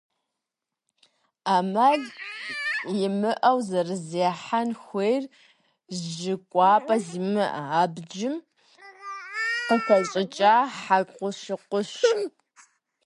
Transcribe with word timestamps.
Ӏэмал 1.45 2.01
имыӏэу 3.05 3.59
зэрызехьэн 3.67 4.69
хуейр 4.83 5.23
жьы 6.17 6.35
кӏуапӏэ 6.49 6.95
зимыӏэ, 7.07 7.47
абджым 7.81 8.35
къыхэщӏыкӏа 9.65 10.53
хьэкъущыкъущ. 10.79 11.91